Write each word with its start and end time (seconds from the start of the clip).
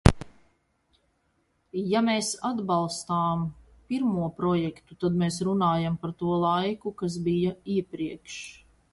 Ja 1.89 1.99
mēs 2.05 2.29
atbalstām 2.49 3.43
pirmo 3.93 4.29
projektu, 4.39 4.97
tad 5.03 5.19
mēs 5.23 5.37
runājam 5.49 5.99
par 6.05 6.15
to 6.23 6.31
laiku, 6.45 6.95
kas 7.03 7.19
bija 7.29 7.53
iepriekš. 7.75 8.39